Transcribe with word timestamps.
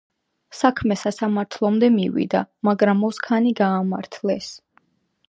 საქმე 0.59 0.95
სასამართლომდე 1.01 1.89
მივიდა, 1.97 2.41
მაგრამ 2.69 3.05
ოზქანი 3.11 3.53
გაამართლეს. 3.63 4.49